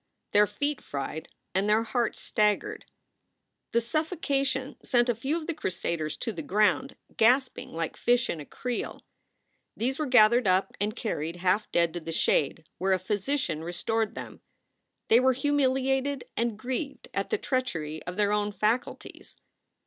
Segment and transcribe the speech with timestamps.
[0.31, 2.85] Their feet fried and their hearts staggered.
[3.71, 8.39] The suffocation sent a few of the crusaders to the ground, gasping like fish in
[8.39, 9.03] a creel.
[9.77, 14.15] These were gathered up and carried half dead to the shade, where a physician restored
[14.15, 14.41] them.
[15.07, 19.37] They were humiliated and grieved at the treachery of their own faculties.